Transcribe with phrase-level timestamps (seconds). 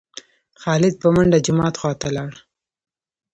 [0.61, 2.33] خالد په منډه جومات خوا ته لاړ.